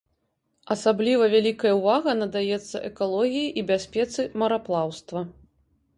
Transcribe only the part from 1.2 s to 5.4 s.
вялікая ўвага надаецца экалогіі і бяспецы мараплаўства.